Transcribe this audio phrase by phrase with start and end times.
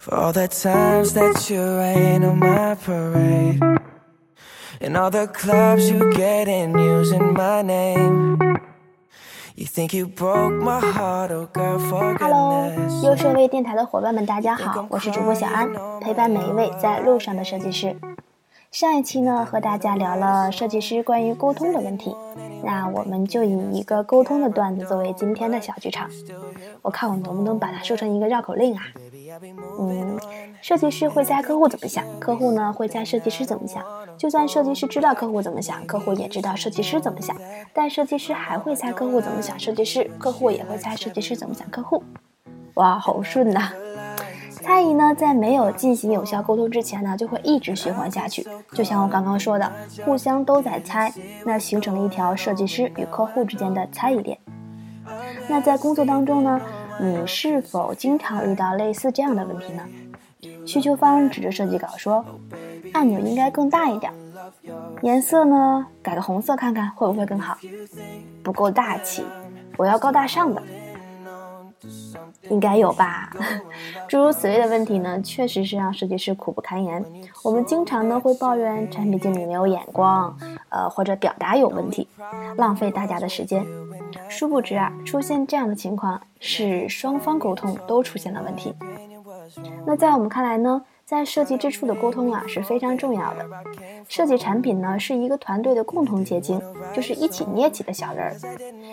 [0.00, 3.60] For all the times that you rain on my parade.
[4.80, 8.38] And all the clubs you get in using my name.
[9.56, 13.04] You think you broke my heart, oh girl, for Hello，goodness.
[13.04, 15.68] 优设微电台的伙伴们，大家好，我是主播小安，
[16.00, 17.96] 陪伴每一位在路上的设计师。
[18.70, 22.14] 上一期呢，和大家聊了设计师关于沟通的问题，
[22.62, 26.08] 那我们就以一个沟通的段子作为今天的小剧场。
[26.82, 28.82] 我看我能不能把它说成一个绕口令啊？
[29.78, 30.18] 嗯，
[30.60, 33.82] 设计师会猜客户怎么想，客户呢会猜设计师怎么想。
[34.16, 37.36] 就算设计师知道客户怎么想，客户也知道设计师怎么想，
[37.72, 42.02] 但设计师还会猜客户怎么想设计师，客户也会猜设计师怎么想客户。
[42.74, 43.72] 哇，好顺呐、
[44.50, 48.46] 猜疑呢，在没有进行有效沟通之前呢，就会一直循环下去。
[48.72, 49.70] 就像我刚刚说的，
[50.04, 51.12] 互相都在猜，
[51.44, 54.38] 那形成了一条设计师与客户之间的猜疑链。
[55.48, 56.60] 那在工作当中呢，
[57.00, 59.82] 你是否经常遇到类似这样的问题呢？
[60.66, 62.24] 需求方指着设计稿说
[62.92, 64.12] ：“按钮应该更大一点，
[65.02, 67.56] 颜色呢改个红色看看会不会更好？
[68.42, 69.24] 不够大气，
[69.76, 70.62] 我要高大上的。”
[72.50, 73.30] 应该有吧，
[74.08, 77.04] 诸如此类的问题呢，确实是让设计师苦不堪言。
[77.44, 80.36] 我们经常呢会抱怨产品经理没有眼光，
[80.70, 82.08] 呃，或者表达有问题，
[82.56, 83.64] 浪费大家的时间。
[84.28, 88.74] 殊不知啊，出现这样的情况是双方沟通都出现了问题。
[89.86, 93.46] 那在我们看来呢，在设计之初的沟通啊是非常重要的。
[94.08, 96.60] 设计产品呢是一个团队的共同结晶，
[96.94, 98.36] 就是一起捏起的小人儿。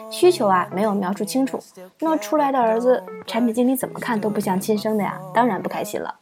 [0.10, 1.60] 需求啊没有描述清楚，
[2.00, 6.16] 那出来的儿子，产品经理怎么看都不像亲生的呀，当然不开心了。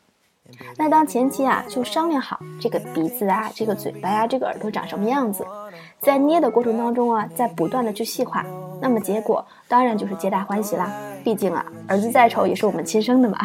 [0.78, 5.46] 那当前期啊就商量好这个鼻子啊、这个嘴巴呀、这个耳朵长什么样子，
[6.00, 8.46] 在捏的过程当中啊，在不断的去细化，
[8.82, 10.92] 那么结果当然就是皆大欢喜啦。
[11.24, 13.38] 毕竟啊，儿子再丑也是我们亲生的嘛。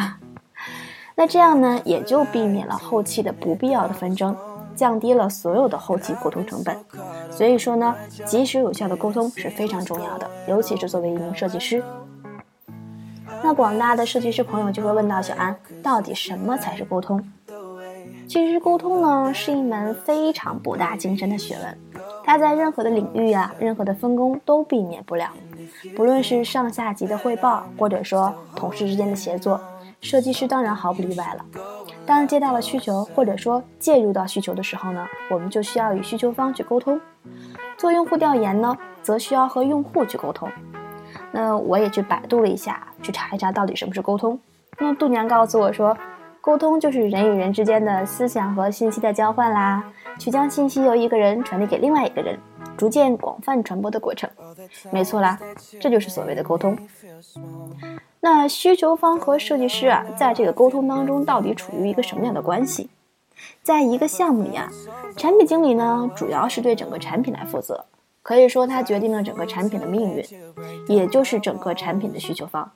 [1.15, 4.35] 那这样呢，也就避免了后期的不必要的纷争，
[4.75, 6.77] 降低了所有的后期沟通成本。
[7.29, 11.83] 所以说呢，及时有效的沟通是非常重要的，尤其是作为一名设计师。
[13.43, 17.23] 那广大的设计师朋友就会问到小安，到底什么才是沟通？
[18.27, 21.77] 其实沟通呢是一门非常博大精深的学问，
[22.23, 25.31] 它在任何的领域啊，任何的分工都避免不了。
[25.95, 29.59] 不论是上下级的汇报，或者说同事之间的协作，
[30.01, 31.45] 设计师当然毫不例外了。
[32.05, 36.99] 当接到了需求，或者说介入到需求的时候呢，我们就需要与需求方去沟通。
[37.77, 40.49] 做用户调研呢，则需要和用户去沟通。
[41.31, 44.39] 那我也去百度了一下，去查一查到底什么是沟通。
[44.77, 45.95] 那度娘告诉我说，
[46.41, 49.83] 沟通就是人与人之间的思想和信息的交换啦，
[50.17, 52.39] 去将信息由一个人传递给另外一个人，
[52.77, 54.29] 逐渐广泛传播的过程。
[54.89, 55.37] 没错啦，
[55.79, 56.77] 这就是所谓的沟通。
[58.21, 62.89] 那需求方和设计师啊，在这个沟通当中到底处于一个什么样的关系？
[63.63, 64.69] 在一个项目里啊，
[65.15, 67.85] 产品经理呢，主要是对整个产品来负责，
[68.29, 70.23] 可以说它决定了整个产品的命运，
[70.87, 72.71] 也就是整个产品的需求方。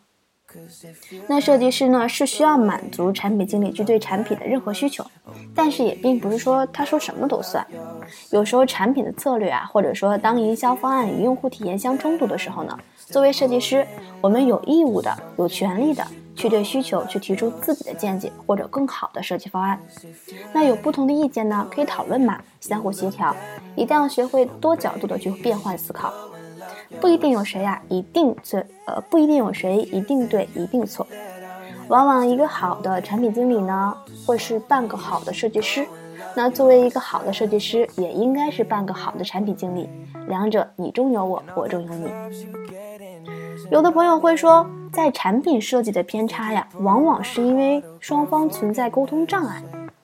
[1.28, 5.06] 那设计师呢，是需要满足产品经理去对产品的任何需求，
[5.54, 7.64] 但是也并不是说他说什么都算。
[8.32, 13.86] 有时候产品的策略啊，或者说当营销方案与用户体验相冲突的时候呢，作为设计师，
[14.22, 16.04] 我们有义务的、有权利的
[16.36, 19.80] 去对需求去提出自己的见解或者更好的设计方案。
[20.52, 23.36] 那有不同的意见呢，可以讨论嘛，相互协调，
[23.76, 26.14] 一定要学会多角度的去变换思考。
[27.02, 31.06] 不一定有谁呀、一定对，呃，不一定有谁一定对，一定错。
[31.90, 33.96] 往往一个好的产品经理呢，
[34.26, 35.86] 会是半个好的设计师。
[36.36, 39.90] 那作为一个好的设计师，也应该是半个好的产品经理。
[40.28, 42.10] 两者你中有我，我中有你。
[43.70, 49.60] 有的朋友会说，在产品设计的偏差呀，往往是因为双方存在沟通障碍。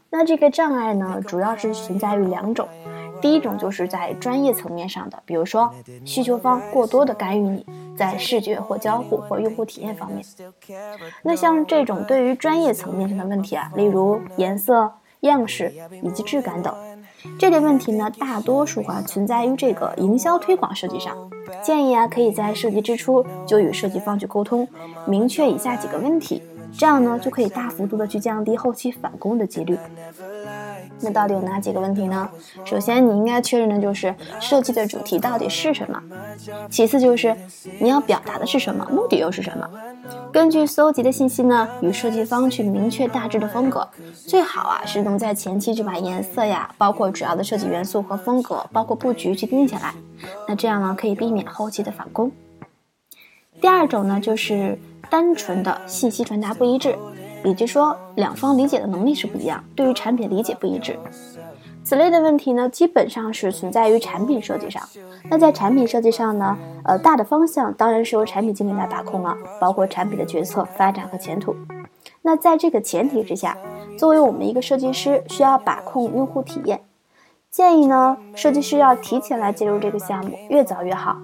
[0.09, 2.67] 那这个障碍呢，主要是存在于两种。
[3.21, 5.71] 第一种就是在专业层面上的，比如说
[6.03, 10.25] 需求方过多的干预你在视觉或交互或用户体验方面。
[11.21, 15.71] 那像这种对于专业层面上的问题啊，例如颜色、样式
[16.01, 16.73] 以及质感等，
[17.37, 21.15] 这类问题呢，大多数啊存在于这个营销推广设计上。
[21.63, 24.67] 建议啊，可以在设计之初就与设计方去沟通，
[25.05, 29.77] 明确以下几个问题，这样呢就可以大幅度的去降低后期返工的几率。
[31.01, 32.29] 那到底有哪几个问题呢？
[32.65, 35.99] 首先，你应该确认的就是设计的主题到底是什么；
[36.69, 37.35] 其次就是
[37.79, 39.69] 你要表达的是什么，目的又是什么。
[40.31, 49.93] 根据搜集的信息呢，与设计方去明确大致的风格，最好啊是能在前期就把颜色呀，包括主要的设计元素和风格，包括布局去定下来。
[50.47, 52.31] 那这样呢，可以避免后期的返工。
[53.61, 54.79] 第二种呢，就是
[55.09, 56.97] 单纯的信息传达不一致。
[57.43, 60.97] 以及说两方理解的能力是不一样，对于产品理解不一致。
[61.83, 64.83] 此类的问题呢，基本上是存在于产品设计上。
[65.29, 71.55] 那在产品设计上呢，呃，大的方向当然是由产品经理来把控了，包括产品的决策、发展和前途。
[72.21, 73.57] 那在这个前提之下，
[73.97, 76.81] 作为我们一个设计师，需要把控用户体验。
[77.49, 81.17] 建议呢，设计师要提前来介入这个项目，越早越好。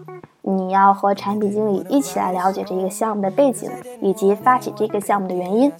[0.47, 3.68] 你要和产品经理一起来了解这个项目的背景，
[4.00, 5.71] 以及发起这个项目的原因，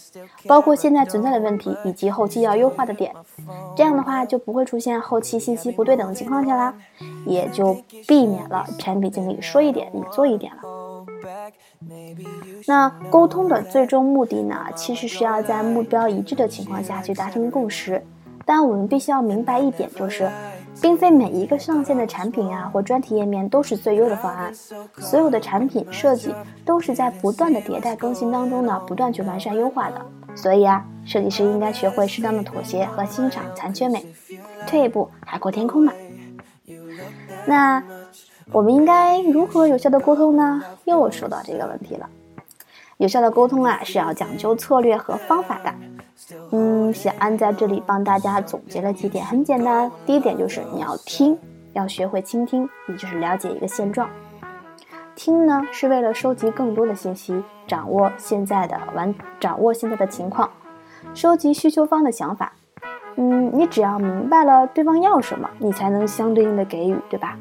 [0.48, 3.14] 包括现在存在的问题以及后期要优化的点。
[3.76, 6.74] 这样的话就不会出现后期信息不对等的情况下啦，
[7.28, 7.78] 也就
[8.08, 11.06] 避免了产品经理说一点你做一点了。
[12.66, 18.04] 那沟通的最终目的呢，其实是要在目标一致的情况下去达成共识。
[18.48, 20.28] 但我们必须要明白一点，就是。
[20.81, 24.54] 并非每一个上线的产品啊或专题页面都是最优的方案，
[25.00, 26.33] 所有的产品设计
[26.66, 30.06] 都是在不断的迭代更新当中呢，不断去完善优化的。
[30.36, 34.06] 所以啊，设计师应该学会适当的妥协和欣赏残缺美，
[34.68, 35.94] 退一步海阔天空嘛。
[37.45, 37.81] 那
[38.51, 40.62] 我们应该如何有效的沟通呢？
[40.83, 42.10] 又说到这个问题了。
[42.98, 45.74] 有效的沟通啊，是要讲究策略和方法的。
[46.51, 49.92] 嗯，小安在这里帮大家总结了几点，很简单。
[50.06, 51.38] 第一点就是你要听，
[51.74, 54.10] 要学会倾听，也就是了解一个现状。
[55.16, 60.50] 听呢，是为了收集更多的信息，掌握现在的完，掌握现在的情况，
[61.13, 62.51] 收集需求方的想法。
[63.16, 67.38] 嗯，你只要明白了对方要什么，你才能相对应的给予，对吧？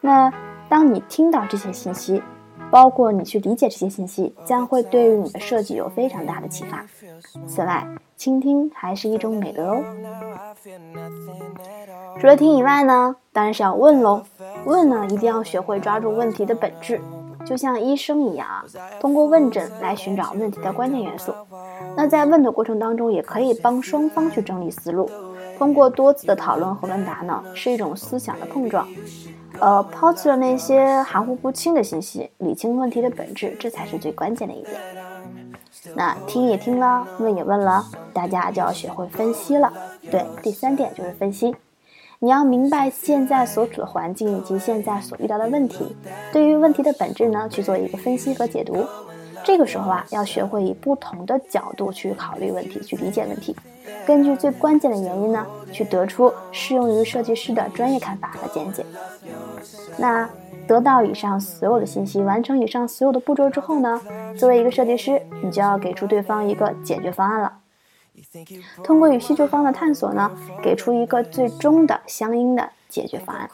[0.00, 0.32] 那
[0.68, 2.22] 当你听到这些信息。
[2.70, 6.84] 包括你去理解这些信息，将会对于你的设计有非常大的启发。
[7.46, 7.86] 此外，
[8.16, 9.82] 倾听还是一种美德哦。
[12.20, 14.22] 除了听以外呢，当然是要问喽。
[14.64, 17.00] 问呢，一定要学会抓住问题的本质，
[17.44, 18.64] 就像医生一样啊，
[19.00, 21.34] 通过问诊来寻找问题的关键元素。
[21.96, 25.10] 那在问的过程当中，也可以帮双方去整理思路。
[25.58, 28.86] 通过多次的讨论和问答呢，是一种思想的碰撞。
[29.58, 34.76] 呃，抛弃了那些含糊不清的信息，理清问题的本质，这才是最关键的一点。
[35.94, 39.72] 那听也听了，问也问了，大家就要学会分析了。
[40.10, 41.54] 对，第三点就是分析。
[42.18, 45.96] 你要明白现在所处的环境以及现在所遇到的问题，
[46.32, 48.84] 对于问题的本质呢，去做一个分析和解读。
[49.42, 53.56] 这个时候啊，要学会以不同的角度去考虑问题，去理解问题，
[54.06, 58.84] 根据最关键的原因呢，去得出适用于设计师的专业看法和见解。
[59.98, 60.28] 那
[60.66, 64.00] 得到以上所有的信息，完成以上所有的步骤之后呢，
[64.36, 67.52] 作为一个设计师，你就要给出对方一个解决方案了。
[68.84, 70.30] 通过与需求方的探索呢，
[70.62, 73.48] 给出一个最终的相应的解决方案。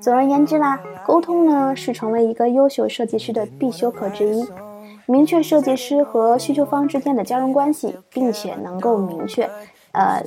[0.00, 4.44] 总而言之啦，沟通呢是成为一个优秀设计师的必修课之一。
[5.06, 9.48] 明确设计师和需求方之间的交融关系，并且能够明确，
[9.92, 10.22] 呃，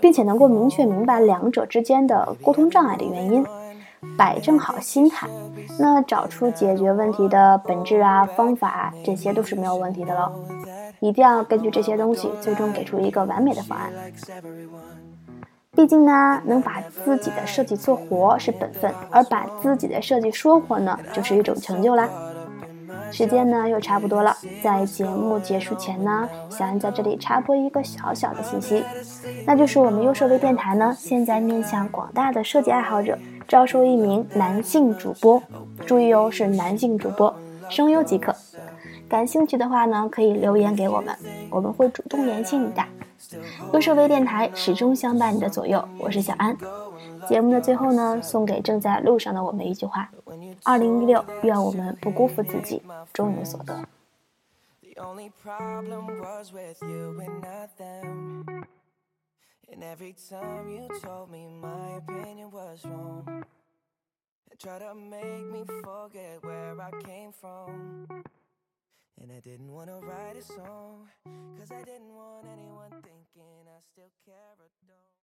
[0.00, 3.44] 并且能够明确明白两者之间的沟通障碍的原因，
[4.16, 5.28] 摆正好心态，
[5.78, 10.32] 那找出解决问题的本质啊、方法啊，这些都是没有问题的了。
[11.00, 13.90] 一定要根据这些东西，最终给出一个完美的方案。
[15.72, 22.08] 毕竟呢，能把自己的设计做活是本分，而把自己的设计说活呢，就是一种成就啦。
[23.10, 28.84] 时间呢又差不多了，在节目结束前呢，小安在这里插播一个小小的信息，
[29.46, 35.42] 那就是我们优设微电台呢，现在面向广大的设计爱好者招收一名男性主播，
[35.84, 37.34] 注意哦，是男性主播，
[37.68, 38.34] 声优即可。
[39.08, 41.14] 感兴趣的话呢，可以留言给我们，
[41.50, 42.82] 我们会主动联系你的。
[43.72, 46.56] 优设微电台始终相伴你的左右，我是小安。
[47.28, 50.08] 节目的最后呢，送给正在路上的我们一句话：
[50.64, 53.86] 二零一六，愿我们不辜负自己，终有所得。